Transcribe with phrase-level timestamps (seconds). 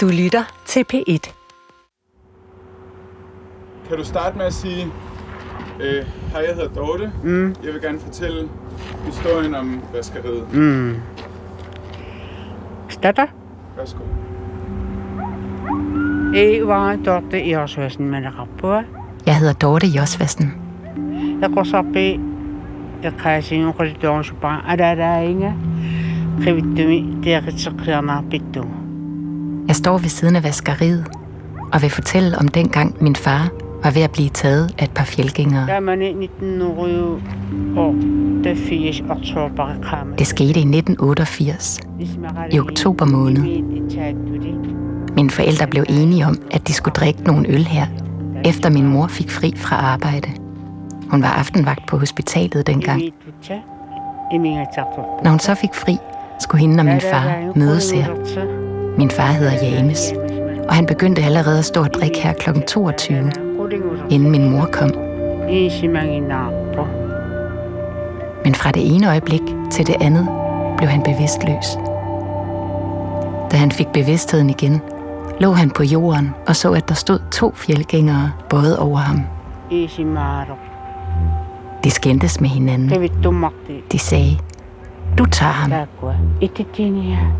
[0.00, 1.32] Du lytter til P1.
[3.88, 4.86] Kan du starte med at sige,
[5.80, 7.12] øh, hej, jeg hedder Dorte.
[7.22, 7.54] Mm.
[7.64, 8.48] Jeg vil gerne fortælle
[9.04, 10.52] historien om vaskeriet.
[10.52, 10.96] Mm.
[12.88, 13.26] Støtter?
[13.76, 14.02] Værsgo.
[16.34, 18.82] Ei vaan tuotte iosvesin mennä kappua.
[19.26, 20.54] Jeg hedder Dorte Josvasten.
[21.42, 22.20] Ja kun sopii,
[23.02, 25.52] ja käisin onko se tuon supaan ädäräinga.
[26.44, 27.50] Krivittumi tiedätkö
[28.30, 28.60] pittu.
[28.60, 28.79] Jeg
[29.74, 31.06] står ved siden af vaskeriet
[31.72, 33.50] og vil fortælle om dengang min far
[33.82, 35.66] var ved at blive taget af et par fjeldgængere.
[40.18, 41.80] Det skete i 1988.
[42.50, 43.42] I oktober måned.
[45.16, 47.86] Mine forældre blev enige om, at de skulle drikke nogle øl her,
[48.44, 50.28] efter min mor fik fri fra arbejde.
[51.10, 53.02] Hun var aftenvagt på hospitalet dengang.
[55.24, 55.96] Når hun så fik fri,
[56.40, 58.59] skulle hende og min far mødes her.
[58.98, 60.12] Min far hedder James,
[60.68, 62.60] og han begyndte allerede at stå og drikke her kl.
[62.66, 63.30] 22,
[64.10, 64.90] inden min mor kom.
[68.44, 70.28] Men fra det ene øjeblik til det andet
[70.76, 71.66] blev han bevidstløs.
[73.50, 74.80] Da han fik bevidstheden igen,
[75.40, 79.20] lå han på jorden og så, at der stod to fjeldgængere både over ham.
[81.84, 83.08] De skændtes med hinanden.
[83.92, 84.38] De sagde,
[85.18, 85.70] du tager ham.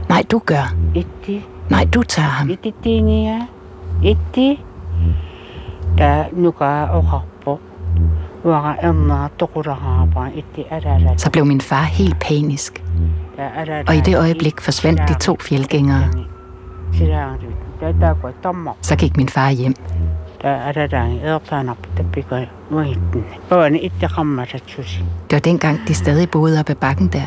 [0.09, 0.75] Nej, du gør.
[1.71, 2.49] Nej, du tager ham.
[11.17, 12.85] Så blev min far helt panisk,
[13.89, 16.05] og i det øjeblik forsvandt de to fjeldgængere.
[18.81, 19.75] Så gik min far hjem.
[25.31, 27.27] Det var dengang, de stadig boede op ad bakken der.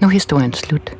[0.00, 0.92] Nu er historien slut.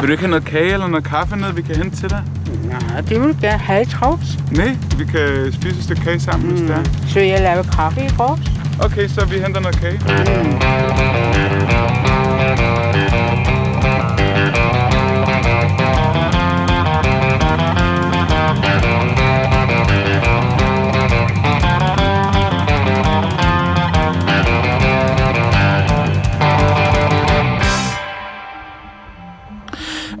[0.00, 2.22] Vil du ikke have noget kage eller noget kaffe ned, vi kan hente til dig?
[2.64, 4.52] Nej, det vil gerne have travlt.
[4.56, 6.54] Nej, vi kan spise et stykke kage sammen, mm.
[6.54, 6.84] hvis det er.
[7.08, 8.38] Så jeg laver kaffe i går.
[8.84, 9.98] Okay, så vi henter noget kage.
[9.98, 10.32] Mm.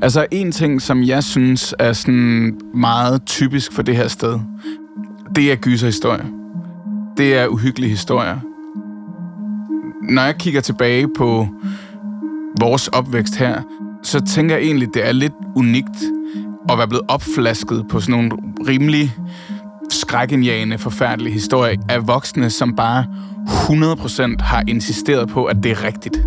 [0.02, 4.38] Altså en ting, som jeg synes er sådan meget typisk for det her sted,
[5.36, 6.24] det er gyserhistorier.
[7.16, 8.38] Det er uhyggelige historier.
[10.12, 11.48] Når jeg kigger tilbage på
[12.60, 13.62] vores opvækst her,
[14.02, 15.96] så tænker jeg egentlig, det er lidt unikt
[16.68, 18.30] at være blevet opflasket på sådan nogle
[18.68, 19.16] rimelig
[19.90, 23.06] skrækindjagende, forfærdelige historier af voksne, som bare
[23.46, 26.26] 100% har insisteret på, at det er rigtigt.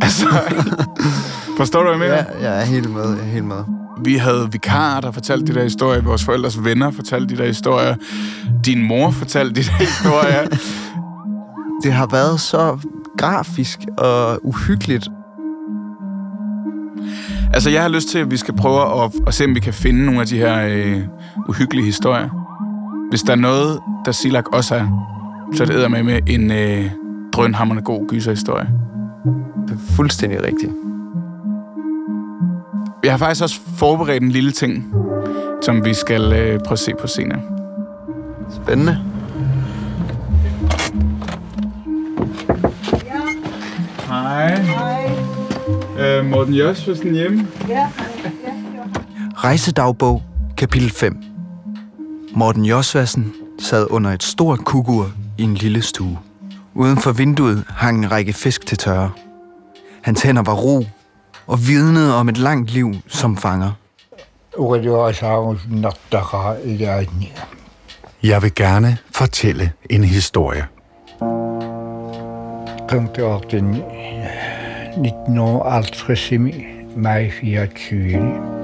[0.00, 0.26] Altså,
[1.56, 2.40] forstår du, hvad jeg mener?
[2.40, 3.64] Ja, jeg er helt med, jeg er helt med.
[4.04, 6.02] Vi havde vikarer, der fortalte de der historier.
[6.02, 7.94] Vores forældres venner fortalte de der historier.
[8.64, 10.48] Din mor fortalte de der historier.
[11.82, 12.78] Det har været så
[13.18, 15.08] grafisk og uhyggeligt.
[17.54, 19.74] Altså, jeg har lyst til, at vi skal prøve at, at se, om vi kan
[19.74, 21.00] finde nogle af de her øh,
[21.48, 22.28] uhyggelige historier.
[23.10, 25.10] Hvis der er noget, der Silak også er,
[25.54, 26.90] så er det med med en øh,
[27.32, 28.68] drønhammerne god gyserhistorie.
[29.68, 30.72] Det er fuldstændig rigtigt.
[33.04, 34.94] Jeg har faktisk også forberedt en lille ting,
[35.62, 37.40] som vi skal øh, prøve at se på senere.
[38.64, 38.98] Spændende.
[44.06, 44.56] Hej.
[44.62, 45.10] Hej.
[45.98, 47.48] Øh, Morten Jøsfelsen hjemme?
[47.68, 47.88] Ja.
[49.36, 50.22] Rejsedagbog,
[50.56, 51.22] kapitel 5.
[52.36, 56.18] Morten Josvassen sad under et stort kugur i en lille stue.
[56.74, 59.10] Uden for vinduet hang en række fisk til tørre.
[60.02, 60.84] Hans hænder var ro
[61.46, 63.70] og vidnede om et langt liv som fanger.
[68.22, 70.66] Jeg vil gerne fortælle en historie.
[74.96, 76.30] 1950
[76.96, 78.54] maj 24.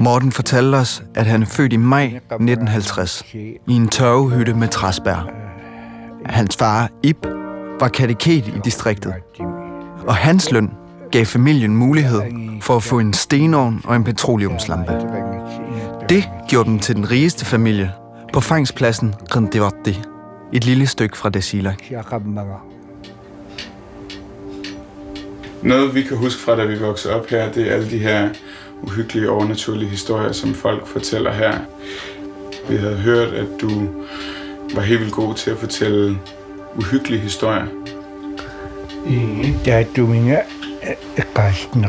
[0.00, 5.30] Morten fortalte os, at han er født i maj 1950 i en tørvehytte med træsbær.
[6.26, 7.26] Hans far, Ib,
[7.80, 9.14] var kateket i distriktet,
[10.06, 10.70] og hans løn
[11.14, 12.22] gav familien mulighed
[12.60, 14.92] for at få en stenovn og en petroleumslampe.
[16.08, 17.92] Det gjorde dem til den rigeste familie
[18.32, 20.00] på fangstpladsen Grindivatti,
[20.52, 21.82] et lille stykke fra Desilak.
[25.62, 28.28] Noget, vi kan huske fra, da vi voksede op her, det er alle de her
[28.82, 31.58] uhyggelige overnaturlige historier, som folk fortæller her.
[32.68, 33.70] Vi havde hørt, at du
[34.74, 36.18] var helt vildt god til at fortælle
[36.76, 37.66] uhyggelige historier.
[39.66, 40.06] Er du
[40.84, 41.86] mine resten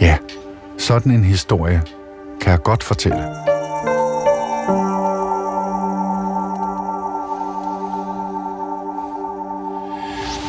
[0.00, 0.18] Ja,
[0.78, 1.82] sådan en historie
[2.40, 3.18] kan jeg godt fortælle.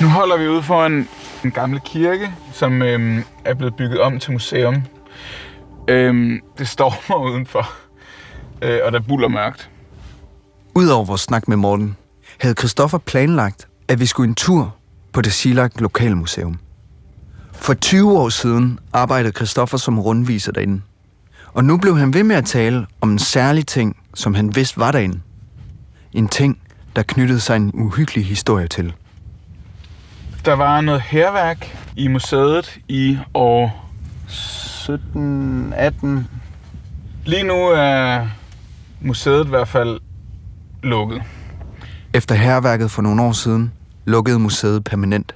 [0.02, 1.08] Nu holder vi ude for en,
[1.44, 4.84] en gammel kirke, som øhm, er blevet bygget om til museum.
[5.88, 7.72] Øhm, det stormer udenfor,
[8.62, 9.70] øh, og der buller mørkt.
[10.76, 11.98] Udover vores snak med Morten,
[12.38, 14.76] havde Christoffer planlagt, at vi skulle en tur
[15.13, 16.60] på det Silag Lokalmuseum.
[17.52, 20.81] For 20 år siden arbejdede Christoffer som rundviser derinde.
[21.54, 24.78] Og nu blev han ved med at tale om en særlig ting, som han vidste
[24.78, 25.19] var derinde.
[26.13, 26.60] En ting,
[26.96, 28.94] der knyttede sig en uhyggelig historie til.
[30.46, 33.90] Der var noget herværk i museet i år
[34.28, 36.28] 17, 18.
[37.25, 38.28] Lige nu er
[39.02, 40.00] museet i hvert fald
[40.84, 41.22] lukket.
[42.13, 43.72] Efter herværket for nogle år siden,
[44.06, 45.36] lukkede museet permanent.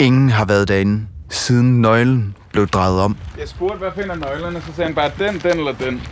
[0.00, 3.16] Ingen har været derinde, siden nøglen blev drejet om.
[3.38, 6.02] Jeg spurgte, hvad finder nøglerne, så sagde han bare den, den eller den.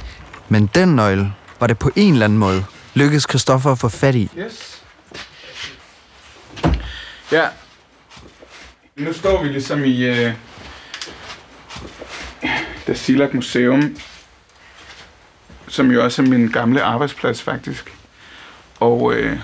[0.49, 2.65] Men den nøgle var det på en eller anden måde
[2.95, 4.31] lykkedes Christoffer at få fat i.
[4.39, 4.83] Yes.
[7.33, 7.47] Ja.
[8.97, 10.33] Nu står vi ligesom i øh,
[12.87, 13.97] Dasilak Museum,
[15.69, 17.97] som jo også er min gamle arbejdsplads faktisk.
[18.81, 19.39] Og øh,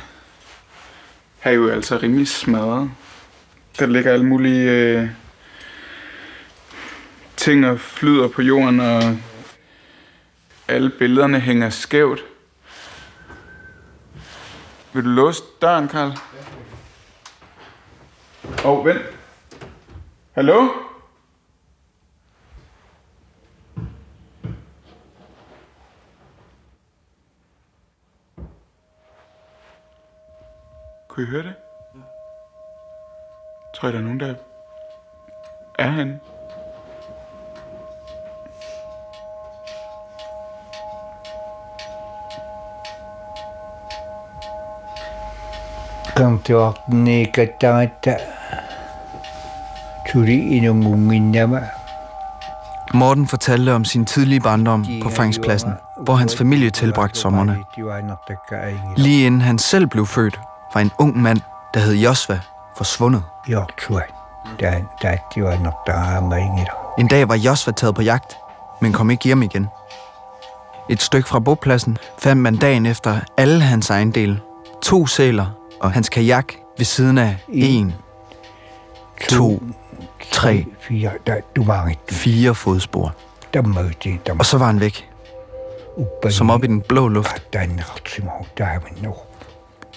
[1.44, 2.91] er jo altså rimelig smadret.
[3.79, 5.08] Der ligger alle mulige øh,
[7.37, 9.02] ting og flyder på jorden, og
[10.69, 12.25] alle billederne hænger skævt.
[14.93, 16.19] Vil du låse døren, Karl?
[18.64, 19.02] Åh, oh, vent.
[20.35, 20.83] Hallo?
[31.14, 31.55] Kunne I høre det?
[31.94, 32.00] Ja.
[33.75, 34.34] Tror jeg, der er nogen, der
[35.78, 36.20] er han.
[46.16, 48.16] Kantornikataata
[50.12, 51.69] tuli inungunginnama
[52.94, 55.72] Morten fortalte om sin tidlige barndom på fangspladsen,
[56.05, 57.64] hvor hans familie tilbragte sommerne.
[58.96, 60.40] Lige inden han selv blev født,
[60.75, 61.38] var en ung mand,
[61.75, 62.41] der hed Josva,
[62.76, 63.23] forsvundet.
[66.99, 68.37] En dag var Josva taget på jagt,
[68.81, 69.69] men kom ikke hjem igen.
[70.91, 74.41] Et stykke fra bopladsen fandt man dagen efter alle hans ejendele.
[74.82, 75.47] To sæler
[75.81, 76.44] og hans kajak
[76.79, 77.94] ved siden af en,
[79.29, 79.62] to,
[80.32, 80.67] tre,
[82.11, 83.15] fire fodspor.
[84.38, 85.09] Og så var han væk,
[86.31, 87.43] som op i den blå luft.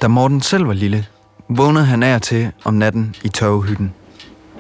[0.01, 1.05] Da Morten selv var lille,
[1.49, 3.93] vågnede han af til om natten i tørvehytten.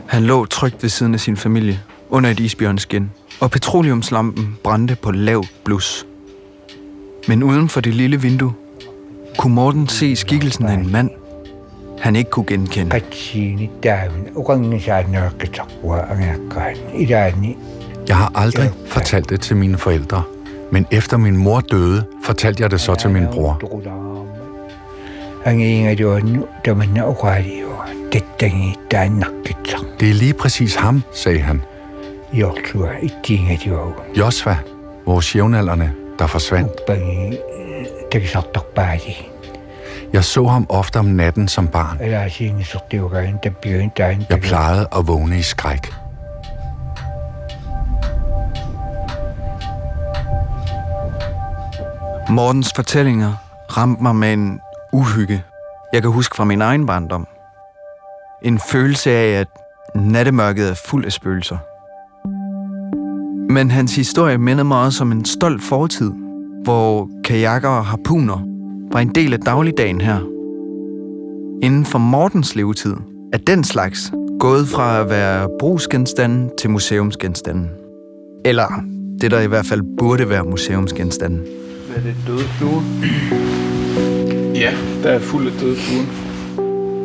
[0.07, 1.79] Han lå trygt ved siden af sin familie
[2.09, 6.05] under et isbjørneskin, og petroleumslampen brændte på lav blus.
[7.27, 8.53] Men uden for det lille vindue
[9.37, 11.09] kunne Morten se skikkelsen af en mand,
[11.99, 12.91] han ikke kunne genkende.
[18.07, 20.23] Jeg har aldrig fortalt det til mine forældre,
[20.71, 24.16] men efter min mor døde, fortalte jeg det så til min bror.
[29.99, 31.61] Det er lige præcis ham, sagde han.
[32.33, 34.57] jortua ittinga jo Josva,
[35.05, 36.71] vores jævnaldrende, der forsvandt.
[40.13, 41.97] Jeg så ham ofte om natten som barn.
[44.29, 45.93] Jeg plejede at vågne i skræk.
[52.29, 53.33] Mortens fortællinger
[53.77, 54.59] ramte mig med en
[54.97, 55.43] uhygge,
[55.93, 57.27] jeg kan huske fra min egen barndom.
[58.43, 59.47] En følelse af, at
[59.95, 61.57] nattemørket er fuld af spøgelser.
[63.53, 66.11] Men hans historie minder mig også om en stolt fortid,
[66.63, 68.37] hvor kajakker og harpuner
[68.91, 70.19] var en del af dagligdagen her.
[71.63, 72.95] Inden for Mortens levetid
[73.33, 77.69] er den slags gået fra at være brugsgenstanden til museumsgenstanden.
[78.45, 78.83] Eller
[79.21, 81.45] det, der i hvert fald burde være museumsgenstanden.
[81.87, 83.76] Hvad er det, døde fluer?
[84.57, 84.73] Ja,
[85.03, 86.05] der er fuld af døde fluer.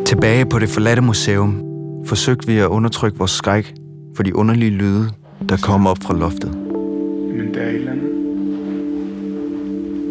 [0.04, 1.62] Tilbage på det forladte museum
[2.06, 3.74] forsøgte vi at undertrykke vores skræk
[4.16, 5.10] for de underlige lyde,
[5.48, 6.54] der kom op fra loftet.
[7.36, 8.08] Men der er et eller andet.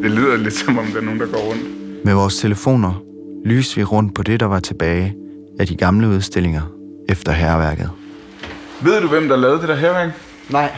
[0.04, 1.64] Det lyder lidt som om, der er nogen, der går rundt.
[2.06, 3.02] Med vores telefoner
[3.46, 5.16] lyste vi rundt på det, der var tilbage
[5.60, 6.62] af de gamle udstillinger
[7.10, 7.90] efter herværket.
[8.84, 10.10] Ved du, hvem der lavede det der herværk?
[10.50, 10.72] Nej,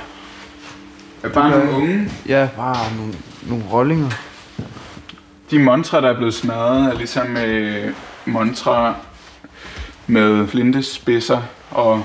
[1.23, 2.09] Er bare nogle unge.
[2.27, 3.13] ja, bare nogle,
[3.49, 4.09] nogle rollinger.
[5.51, 7.93] De montrer, der er blevet smadret, er ligesom øh,
[8.25, 8.93] montrer,
[10.07, 12.03] med flintespidser og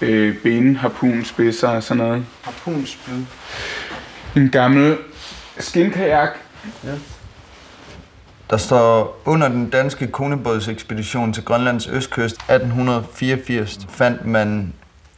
[0.00, 2.26] øh, benharpunspidser og sådan noget.
[2.42, 3.24] Harpunspyd.
[4.36, 4.96] En gammel
[5.58, 6.28] skinkajak.
[8.50, 14.72] Der står, under den danske konebådsekspedition til Grønlands østkyst 1884 fandt man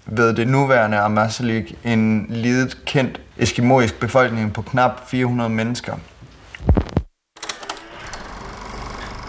[0.07, 5.95] ved det nuværende Ammassalik en lidet kendt eskimoisk befolkning på knap 400 mennesker.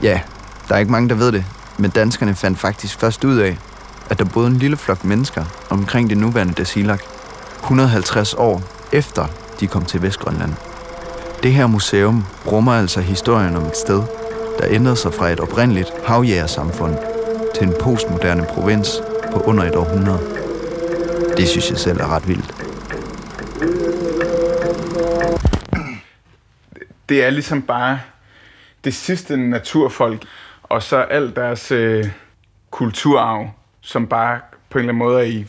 [0.06, 0.22] Ja,
[0.68, 1.46] der er ikke mange, der ved det,
[1.78, 3.58] men danskerne fandt faktisk først ud af,
[4.10, 7.02] at der boede en lille flok mennesker omkring det nuværende Dasilak,
[7.64, 9.28] 150 år efter
[9.60, 10.54] de kom til Vestgrønland.
[11.44, 14.04] Det her museum rummer altså historien om et sted,
[14.60, 16.96] der ændrede sig fra et oprindeligt havjægersamfund
[17.56, 19.02] til en postmoderne provins
[19.34, 20.20] på under et århundrede.
[21.38, 22.56] Det synes jeg selv er ret vildt.
[27.10, 28.00] Det er ligesom bare
[28.86, 30.24] det sidste naturfolk,
[30.64, 32.06] og så al deres øh,
[32.72, 33.50] kulturarv,
[33.82, 34.40] som bare
[34.70, 35.46] på en eller anden måde er i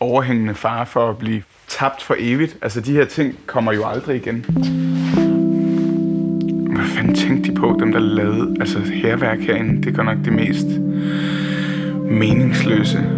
[0.00, 2.56] overhængende fare for at blive tabt for evigt.
[2.62, 4.44] Altså, de her ting kommer jo aldrig igen.
[6.74, 9.82] Hvad fanden tænkte de på, dem der lavede altså, herværk herinde?
[9.82, 10.66] Det er godt nok det mest
[12.04, 13.16] meningsløse.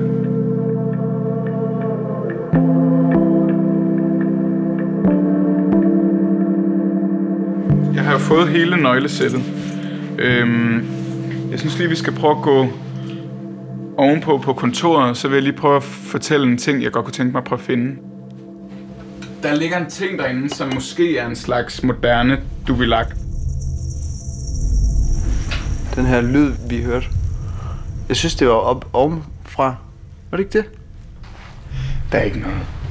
[5.04, 5.31] thank you
[8.22, 9.42] fået hele nøglesættet.
[10.18, 10.86] Øhm,
[11.50, 12.68] jeg synes lige, vi skal prøve at gå
[13.96, 17.12] ovenpå på kontoret, så vil jeg lige prøve at fortælle en ting, jeg godt kunne
[17.12, 17.96] tænke mig at prøve at finde.
[19.42, 23.14] Der ligger en ting derinde, som måske er en slags moderne dubilak.
[25.96, 27.06] Den her lyd, vi hørte,
[28.08, 29.76] jeg synes, det var op ovenfra.
[30.30, 30.64] Var det ikke det?
[32.12, 32.81] Der er ikke noget.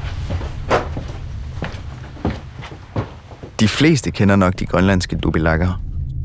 [3.61, 5.81] De fleste kender nok de grønlandske dubilakker,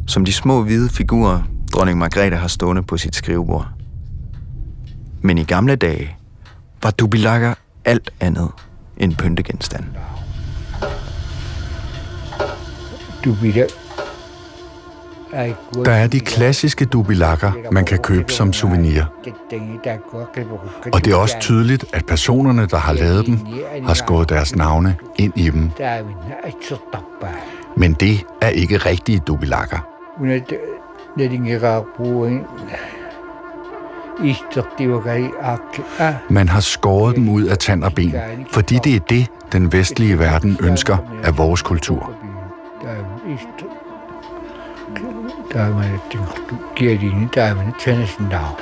[0.07, 3.69] som de små hvide figurer, dronning Margrethe har stående på sit skrivebord.
[5.23, 6.17] Men i gamle dage
[6.83, 8.51] var dubilakker alt andet
[8.97, 9.85] end pyntegenstand.
[13.25, 13.86] Dubilakker
[15.85, 19.03] der er de klassiske dubilakker, man kan købe som souvenir.
[20.93, 23.39] Og det er også tydeligt, at personerne, der har lavet dem,
[23.87, 25.71] har skåret deres navne ind i dem.
[27.77, 29.89] Men det er ikke rigtige dubilakker.
[36.29, 38.15] Man har skåret dem ud af tand og ben,
[38.53, 42.13] fordi det er det, den vestlige verden ønsker af vores kultur.
[45.56, 46.00] 다음에
[46.76, 48.56] 기어리니 다음에 tennissen dag.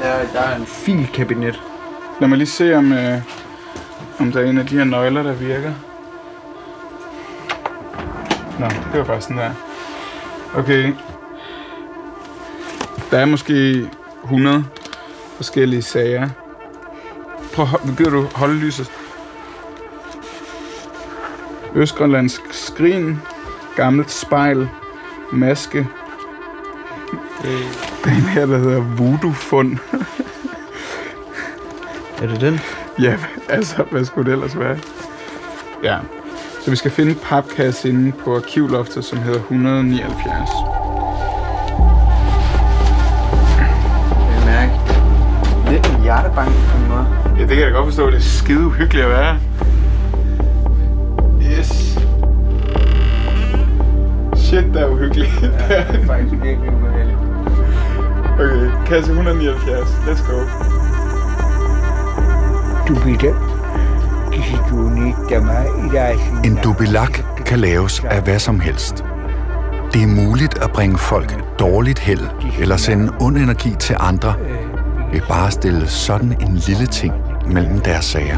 [0.00, 1.60] Der, der er en filkabinet.
[2.20, 3.18] Lad mig lige se, om, øh,
[4.20, 5.72] om der er en af de her nøgler, der virker.
[8.58, 9.50] Nå, det var bare sådan der.
[10.56, 10.92] Okay.
[13.10, 13.88] Der er måske
[14.24, 14.64] 100
[15.36, 16.28] forskellige sager.
[17.54, 18.90] Prøv, at hol- gider du holde lyset?
[21.75, 23.19] Østgrønlandsk skrin,
[23.75, 24.69] gammelt spejl,
[25.31, 25.87] maske.
[28.05, 29.77] Den her, der hedder voodoo-fund.
[32.21, 32.59] Er det den?
[33.01, 33.15] Ja,
[33.49, 34.77] altså, hvad skulle det ellers være?
[35.83, 35.97] Ja,
[36.61, 40.49] så vi skal finde en papkasse inde på arkivloftet, som hedder 179.
[43.59, 44.71] Jeg kan mærke.
[45.71, 47.07] Lidt en hjertebank på en måde.
[47.37, 48.09] Ja, det kan jeg da godt forstå.
[48.09, 49.37] Det er skide uhyggeligt at være.
[54.53, 55.31] Shit, der er uhyggeligt.
[55.41, 57.17] Det er faktisk virkelig ubehageligt.
[58.33, 59.89] okay, kasse 179.
[60.07, 60.39] Let's go.
[62.87, 63.17] Du vil
[64.31, 66.45] kisituuni tämä itäisin.
[66.45, 69.05] En dubilak kan laves af hvad som helst.
[69.93, 72.27] Det er muligt at bringe folk dårligt held
[72.59, 74.35] eller sende ond energi til andre
[75.11, 77.13] ved bare at stille sådan en lille ting
[77.47, 78.37] mellem deres sager.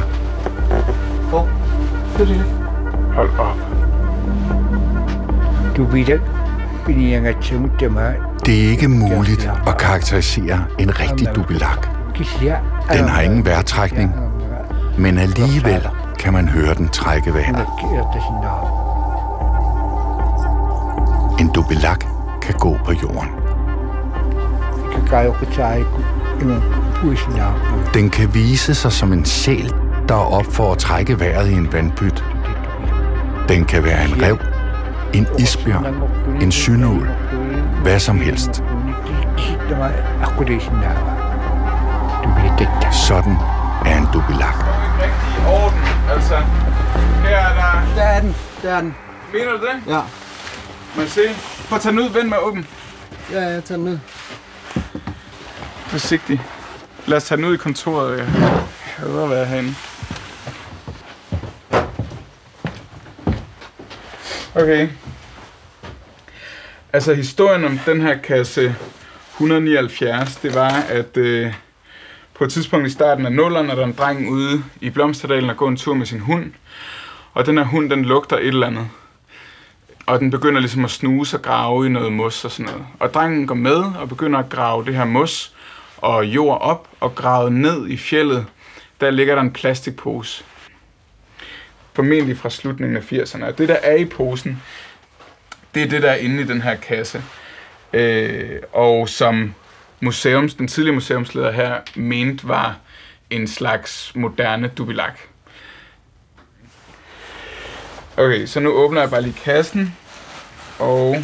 [1.29, 1.49] Hvor?
[2.17, 2.45] Det er det.
[3.15, 3.74] Hold op.
[8.45, 11.87] Det er ikke muligt at karakterisere en rigtig dubilak.
[12.93, 14.13] Den har ingen vejrtrækning.
[14.97, 15.87] men alligevel
[16.19, 17.67] kan man høre den trække vejret.
[21.39, 22.05] En dubilak
[22.41, 23.29] kan gå på jorden.
[27.93, 29.73] Den kan vise sig som en sæl,
[30.09, 32.23] der er op for at trække vejret i en vandpyt.
[33.49, 34.37] Den kan være en rev,
[35.17, 35.85] en isbjørn,
[36.41, 37.09] en synål,
[37.81, 38.63] hvad som helst.
[43.07, 43.37] Sådan
[43.85, 44.55] er en dubilak.
[45.01, 45.79] Rigtig orden,
[46.11, 46.35] altså.
[47.23, 47.95] Her er der...
[47.95, 48.35] Der er den.
[48.61, 48.95] Der er den.
[49.33, 49.93] Mener du det?
[49.93, 50.01] Ja.
[50.95, 51.21] Må jeg se?
[51.69, 52.67] Prøv at tage den ud, vend med åben.
[53.31, 53.99] Ja, jeg tager den ud.
[55.87, 56.41] Forsigtig.
[57.05, 58.17] Lad os tage den ud i kontoret.
[58.17, 58.25] Jeg
[58.97, 59.75] hader at være herinde.
[64.55, 64.87] Okay.
[66.93, 68.75] Altså historien om den her kasse
[69.33, 71.53] 179, det var, at øh,
[72.33, 75.57] på et tidspunkt i starten af nullerne, er der en dreng ude i Blomsterdalen og
[75.57, 76.53] går en tur med sin hund.
[77.33, 78.87] Og den her hund, den lugter et eller andet.
[80.05, 82.85] Og den begynder ligesom at snuse og grave i noget mos og sådan noget.
[82.99, 85.55] Og drengen går med og begynder at grave det her mos
[85.97, 88.45] og jord op og grave ned i fjellet.
[89.01, 90.43] Der ligger der en plastikpose.
[91.95, 93.45] Formentlig fra slutningen af 80'erne.
[93.45, 94.61] Og det, der er i posen,
[95.75, 97.23] det er det, der er inde i den her kasse.
[97.93, 99.53] Øh, og som
[99.99, 102.77] museums, den tidligere museumsleder her mente var
[103.29, 105.19] en slags moderne dubilak.
[108.17, 109.95] Okay, så nu åbner jeg bare lige kassen,
[110.79, 111.23] og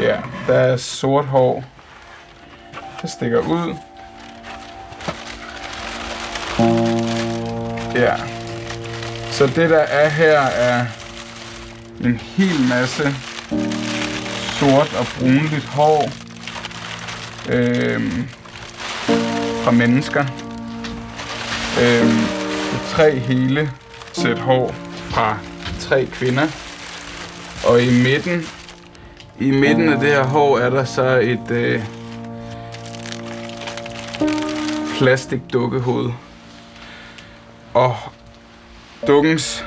[0.00, 1.64] ja, der er sort hår,
[3.02, 3.89] der stikker ud.
[7.94, 8.14] Ja,
[9.30, 10.86] så det der er her er
[12.04, 13.14] en hel masse
[14.58, 16.10] sort og brunligt hår
[17.48, 18.12] øh,
[19.64, 20.24] fra mennesker.
[21.82, 22.10] Øh,
[22.88, 23.70] tre hele
[24.12, 24.74] sæt hår
[25.10, 25.38] fra
[25.80, 26.46] tre kvinder.
[27.66, 28.46] Og i midten,
[29.40, 31.82] i midten af det her hår er der så et øh,
[34.98, 36.10] plastik dukkehoved.
[37.74, 37.96] Og
[39.06, 39.66] dukkens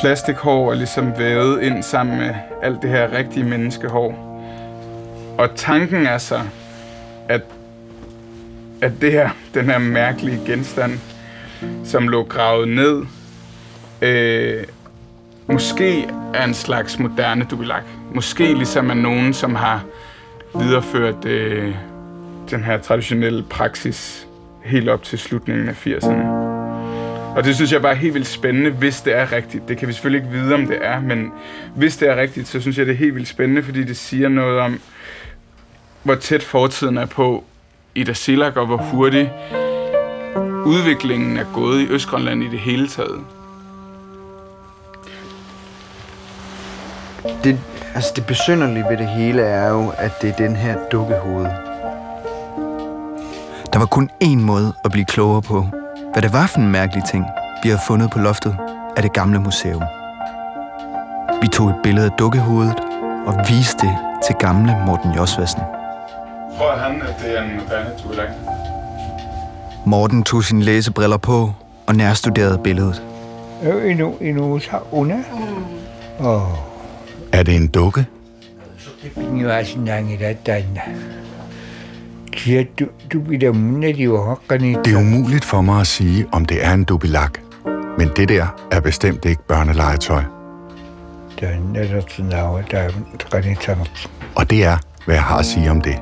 [0.00, 4.24] plastikhår er ligesom vævet ind sammen med alt det her rigtige menneskehår.
[5.38, 6.40] Og tanken er så,
[7.28, 7.42] at,
[8.82, 10.98] at det her, den her mærkelige genstand,
[11.84, 13.02] som lå gravet ned,
[14.02, 14.64] øh,
[15.46, 17.84] måske er en slags moderne dubilak.
[18.14, 19.84] Måske ligesom er nogen, som har
[20.54, 21.74] videreført øh,
[22.50, 24.27] den her traditionelle praksis
[24.68, 26.48] helt op til slutningen af 80'erne.
[27.36, 29.68] Og det synes jeg bare er helt vildt spændende, hvis det er rigtigt.
[29.68, 31.32] Det kan vi selvfølgelig ikke vide, om det er, men
[31.74, 34.28] hvis det er rigtigt, så synes jeg, det er helt vildt spændende, fordi det siger
[34.28, 34.80] noget om,
[36.02, 37.44] hvor tæt fortiden er på
[37.94, 39.30] i Dasilak, og hvor hurtigt
[40.66, 43.20] udviklingen er gået i Østgrønland i det hele taget.
[47.44, 47.60] Det,
[47.94, 51.67] altså det besynderlige ved det hele er jo, at det er den her dukkehoved.
[53.78, 55.66] Der var kun én måde at blive klogere på,
[56.12, 57.24] hvad det var for en mærkelig ting,
[57.62, 58.56] vi havde fundet på loftet
[58.96, 59.82] af det gamle museum.
[61.42, 62.74] Vi tog et billede af dukkehovedet
[63.26, 65.60] og viste det til gamle Morten Josvassen.
[66.58, 68.30] Tror han, at det er en moderne turbulent?
[69.86, 71.52] Morten tog sine læsebriller på
[71.86, 73.02] og nærstuderede billedet.
[73.62, 75.16] Inu, inu, sa una.
[76.20, 76.42] Oh,
[77.32, 78.06] Er det en dukke?
[79.14, 80.82] pingiwasinangi datana.
[82.38, 84.74] Kia du, du bliver munna di wakkani.
[84.84, 87.38] Det er umuligt for mig at sige, om det er en dubilak.
[87.98, 90.22] Men det der er bestemt ikke børnelegetøj.
[91.38, 91.50] Er
[92.72, 93.88] er.
[94.34, 95.96] Og det er, hvad jeg har at sige om det.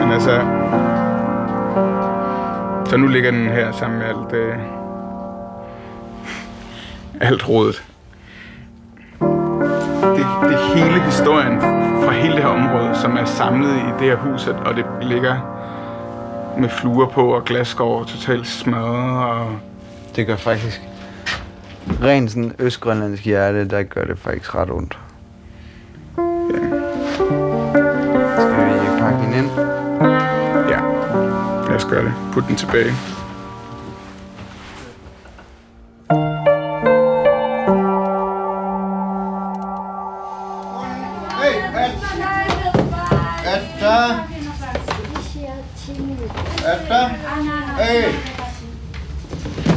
[0.00, 0.40] Men altså...
[2.90, 4.32] Så nu ligger den her sammen med alt...
[4.32, 4.58] Øh,
[7.20, 7.82] alt rådet.
[10.74, 11.60] Hele historien
[12.04, 15.36] fra hele det her område, som er samlet i det her hus, og det ligger
[16.58, 19.58] med fluer på og glasskår totalt smadret og
[20.16, 20.80] Det gør faktisk...
[22.02, 24.98] Rent sådan østgrønlandsk hjerte, der gør det faktisk ret ondt.
[28.38, 29.50] Skal vi pakke den ind?
[30.68, 30.80] Ja,
[31.68, 32.12] lad os gøre det.
[32.32, 32.92] Put den tilbage.
[46.58, 47.08] Efter.
[47.78, 48.12] Hey.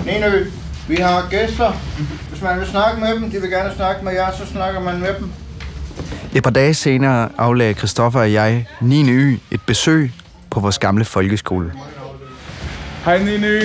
[0.06, 0.46] Nenø,
[0.88, 1.72] vi har gæster.
[2.30, 5.00] Hvis man vil snakke med dem, de vil gerne snakke med jer, så snakker man
[5.00, 5.32] med dem.
[6.36, 9.04] Et par dage senere aflagde Christoffer og jeg, 9.
[9.04, 10.12] Y, et besøg
[10.50, 11.74] på vores gamle folkeskole.
[13.06, 13.60] Hej Nini.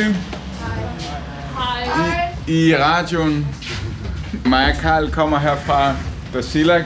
[1.55, 2.29] Hej.
[2.49, 3.47] I, I radioen.
[4.45, 5.95] Mig og Karl kommer her fra
[6.33, 6.83] Basilak,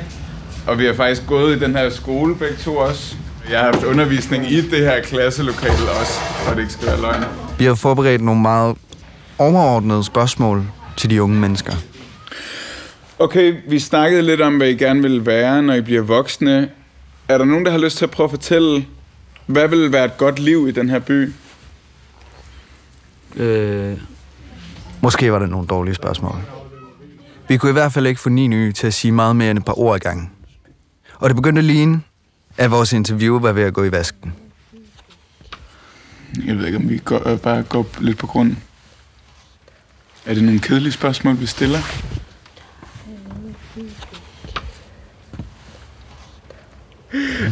[0.66, 3.16] og vi har faktisk gået i den her skole begge to også.
[3.50, 7.24] Jeg har haft undervisning i det her klasselokale også, for det ikke skal være løgn.
[7.58, 8.76] Vi har forberedt nogle meget
[9.38, 10.64] overordnede spørgsmål
[10.96, 11.72] til de unge mennesker.
[13.18, 16.70] Okay, vi snakkede lidt om, hvad I gerne vil være, når I bliver voksne.
[17.28, 18.86] Er der nogen, der har lyst til at prøve at fortælle,
[19.46, 21.32] Hvad vil være et godt liv i den her by?
[23.36, 23.98] Øh,
[25.00, 26.34] måske var det nogle dårlige spørgsmål.
[27.48, 29.58] Vi kunne i hvert fald ikke få ni nye til at sige meget mere end
[29.58, 30.30] et par ord i gangen.
[31.14, 32.00] Og det begyndte at ligne,
[32.56, 34.34] at vores interview var ved at gå i vasken.
[36.46, 38.56] Jeg ved ikke, om vi går, øh, bare går lidt på grund.
[40.26, 41.78] Er det nogle kedelige spørgsmål, vi stiller?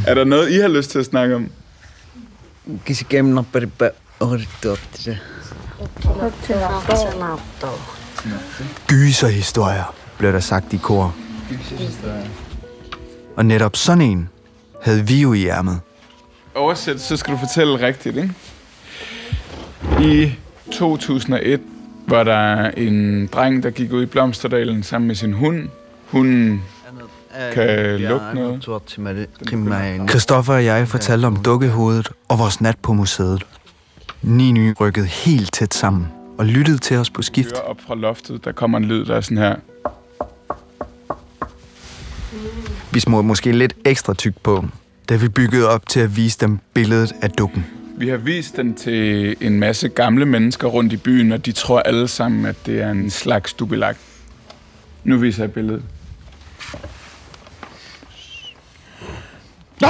[0.07, 1.51] Er der noget, I har lyst til at snakke om?
[8.87, 11.15] Gyserhistorier, blev der sagt i kor.
[13.37, 14.29] Og netop sådan en
[14.83, 15.81] havde vi jo i ærmet.
[16.55, 18.35] Oversæt, så skal du fortælle rigtigt, ikke?
[20.01, 20.33] I
[20.73, 21.61] 2001
[22.07, 25.69] var der en dreng, der gik ud i Blomsterdalen sammen med sin hund.
[26.07, 26.63] Hunden
[27.53, 28.63] kan lugte noget.
[30.11, 33.47] Christoffer og jeg fortalte om dukkehovedet og vores nat på museet.
[34.23, 36.07] Nini rykkede helt tæt sammen
[36.39, 37.55] og lyttede til os på skift.
[37.55, 39.57] Op fra loftet, der kommer en lyd, der er sådan her.
[42.93, 44.65] Vi smurte måske lidt ekstra tyk på,
[45.09, 47.67] da vi byggede op til at vise dem billedet af dukken.
[47.97, 51.81] Vi har vist den til en masse gamle mennesker rundt i byen, og de tror
[51.81, 53.97] alle sammen, at det er en slags dubilak.
[55.05, 55.83] Nu viser jeg billedet.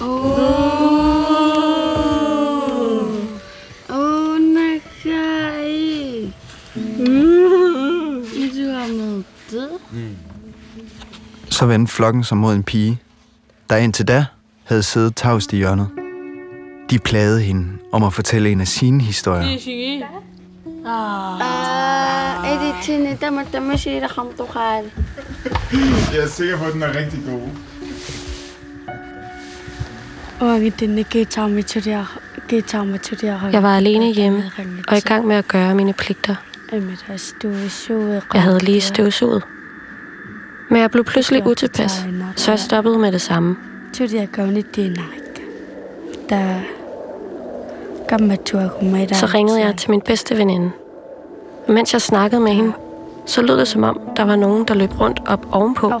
[0.00, 0.83] Åh,
[9.94, 10.08] det.
[11.50, 13.00] Så vendte flokken sig mod en pige,
[13.70, 14.26] der indtil da
[14.64, 15.88] havde siddet tavst i hjørnet.
[16.90, 19.42] De plagede hende om at fortælle en af sine historier.
[20.86, 21.40] Ah,
[24.76, 24.82] er.
[26.14, 27.48] Jeg er sikker på, at den er rigtig god.
[33.52, 34.50] Jeg var alene hjemme
[34.88, 36.34] og i gang med at gøre mine pligter.
[38.34, 39.42] Jeg havde lige støvsuget.
[40.68, 43.56] Men jeg blev pludselig utilpas, så jeg stoppede med det samme.
[49.12, 50.70] Så ringede jeg til min bedste veninde.
[51.66, 52.72] Og mens jeg snakkede med hende,
[53.26, 55.88] så lød det som om, der var nogen, der løb rundt op ovenpå.
[55.88, 55.94] Der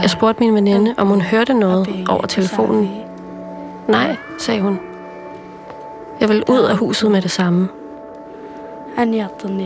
[0.00, 2.90] Jeg spurgte min veninde, om hun hørte noget over telefonen.
[3.88, 4.87] Nej, sagde hun.
[6.20, 7.68] Jeg ville ud af huset med det samme.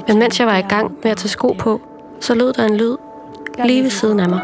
[0.08, 1.80] Men mens jeg var i gang med at tage sko på,
[2.20, 2.96] så lød der en lyd
[3.64, 4.40] lige ved siden af mig.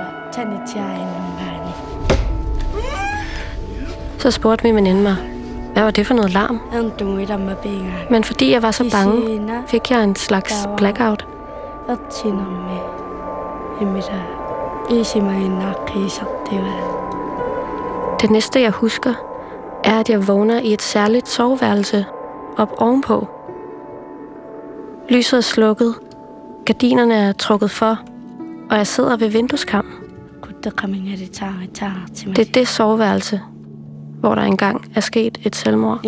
[4.18, 5.16] Så spurgte min veninde mig,
[5.72, 6.60] hvad var det for noget larm?
[8.10, 11.26] Men fordi jeg var så bange, fik jeg en slags blackout.
[18.20, 19.14] Det næste, jeg husker,
[19.88, 22.04] er, at jeg vågner i et særligt soveværelse
[22.56, 23.28] op ovenpå.
[25.08, 25.94] Lyset er slukket,
[26.66, 27.98] gardinerne er trukket for,
[28.70, 29.94] og jeg sidder ved vindueskammen.
[32.36, 33.40] Det er det soveværelse,
[34.20, 36.00] hvor der engang er sket et selvmord.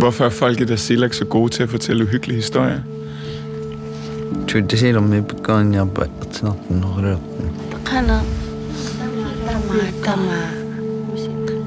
[0.00, 2.80] Hvorfor er folk i Dasilak så gode til at fortælle uhyggelige historier?
[5.00, 7.50] Me pekaan ja patnatten horretten.
[7.86, 8.20] Kana.
[10.04, 10.60] Tama.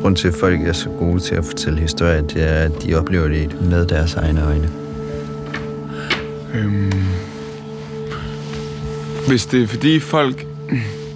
[0.01, 2.95] Grunden til, at folk er så gode til at fortælle historier, det er, at de
[2.95, 4.69] oplever det med deres egne øjne.
[6.53, 6.91] Øhm,
[9.27, 10.45] hvis det er fordi folk...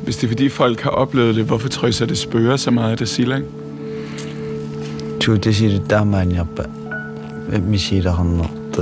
[0.03, 2.71] Hvis det er fordi folk har oplevet det, hvorfor tror I så, det spørger så
[2.71, 2.97] meget af
[7.51, 7.53] Dasilak?
[7.53, 8.81] Tydde silloin tämän ja misiä hannottu.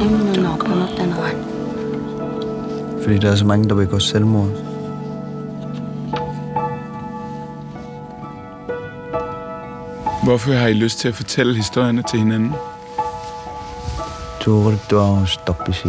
[0.00, 1.36] Emme nokkunut tänään.
[3.02, 4.48] Fordi der er så mange, der begår selvmord.
[10.22, 12.54] Hvorfor har I lyst til at fortælle historierne til hinanden?
[14.40, 15.88] Tuurit tuo stoppisi.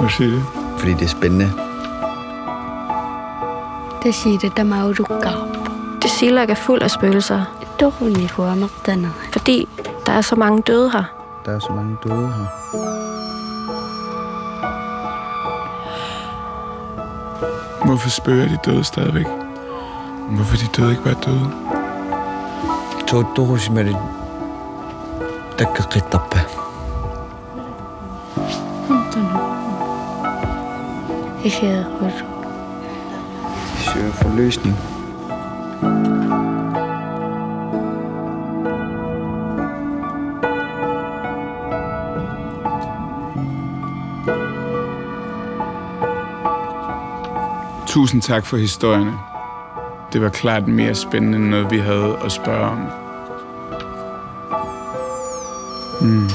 [0.00, 0.42] Hvad siger det?
[0.78, 1.73] Fordi det er spændende.
[6.06, 7.44] Silak er fuld af spøgelser,
[7.80, 9.68] Du har mit hoved med den fordi
[10.06, 11.04] der er så mange døde her.
[11.44, 12.46] Der er så mange døde her.
[17.86, 19.26] Hvorfor spørger de døde stadigvæk?
[20.30, 21.50] Hvorfor de døde ikke bare døde?
[23.06, 23.94] Tuottuhusimmeri
[25.58, 26.38] takkaqqittappe.
[31.44, 32.12] Ikke jeg rydde.
[32.12, 32.33] Søger
[33.94, 34.76] forløsning.
[47.86, 49.12] Tusind tak for historierne.
[50.12, 52.78] Det var klart mere spændende end noget, vi havde at spørge om.
[56.00, 56.28] Mm.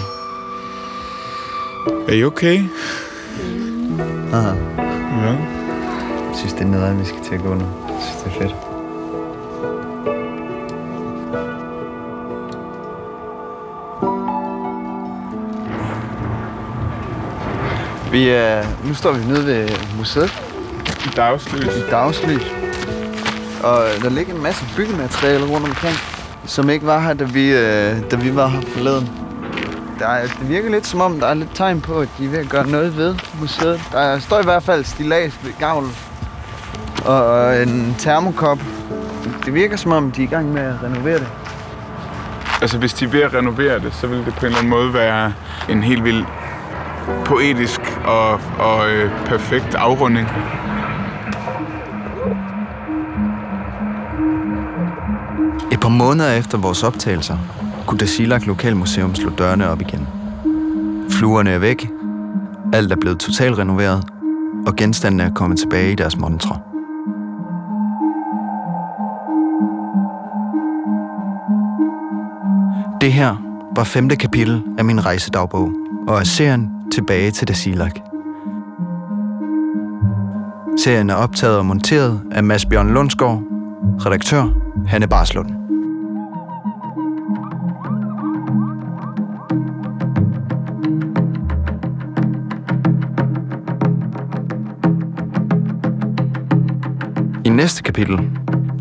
[2.07, 2.63] Er I okay?
[4.33, 4.49] Aha.
[4.49, 4.68] Ja.
[6.39, 7.65] Synes, det er nederen, vi skal til at gå nu.
[7.87, 8.55] Jeg synes, det er fedt.
[18.11, 20.43] Vi er, nu står vi nede ved museet
[21.05, 21.75] I dagslys.
[21.75, 22.53] i dagslys.
[23.63, 25.95] Og der ligger en masse byggemateriale rundt omkring,
[26.45, 29.09] som ikke var her, da vi, øh, da vi var her forleden.
[29.99, 32.29] Der er, det virker lidt som om, der er lidt tegn på, at de er
[32.29, 33.81] ved at gøre noget ved museet.
[33.91, 35.95] Der står i hvert fald stilas ved gavlen
[37.05, 38.59] og en termokop.
[39.45, 41.27] Det virker som om, de er i gang med at renovere det.
[42.61, 44.69] Altså, hvis de er ved at renovere det, så vil det på en eller anden
[44.69, 45.33] måde være
[45.69, 46.23] en helt vild
[47.25, 50.27] poetisk og, og øh, perfekt afrunding.
[55.71, 57.37] Et par måneder efter vores optagelser,
[57.87, 60.07] kunne Dasilak Lokalmuseum slå dørene op igen.
[61.09, 61.89] Fluerne er væk,
[62.73, 64.03] alt er blevet totalt renoveret,
[64.67, 66.68] og genstandene er kommet tilbage i deres montre.
[73.01, 73.35] Det her
[73.75, 75.71] var femte kapitel af min rejsedagbog,
[76.07, 77.99] og er serien Tilbage til Dasilak.
[80.77, 83.43] Serien er optaget og monteret af Mads Bjørn Lundsgaard,
[84.05, 84.43] redaktør
[84.87, 85.49] Hanne Barslund.
[97.45, 98.38] I næste kapitel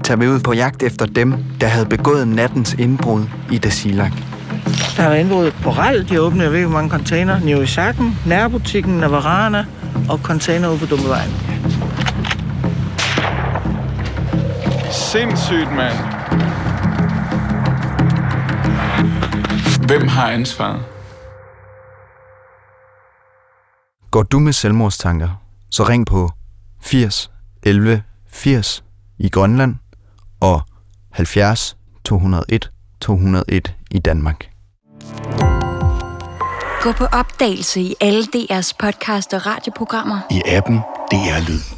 [0.08, 4.12] tager vi ud på jagt efter dem, der havde begået nattens indbrud i Dasilak.
[4.96, 6.08] Der har været indbrud på Rall.
[6.08, 7.40] De åbnede, jeg ved ikke, hvor mange container.
[7.40, 9.66] Nio i Sakken, nærbutikken, Navarana
[10.08, 11.30] og container ude på Dummevejen.
[14.90, 15.96] Sindssygt, mand.
[19.86, 20.82] Hvem har ansvaret?
[24.10, 25.28] Går du med selvmordstanker,
[25.70, 26.30] så ring på
[26.82, 27.30] 80
[27.62, 28.84] 11 80
[29.18, 29.74] i Grønland
[30.40, 30.60] og
[31.12, 32.70] 70 201
[33.00, 34.50] 201 i Danmark.
[36.82, 40.20] Gå på opdagelse i alle DR's podcast og radioprogrammer.
[40.30, 40.76] I appen
[41.10, 41.77] DR Lyd.